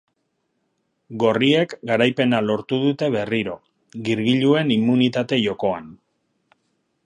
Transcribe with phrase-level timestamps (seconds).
[1.23, 3.55] Gorriek garaipena lortu dute berriro,
[4.09, 5.97] girgiluen immunitate-jokoan.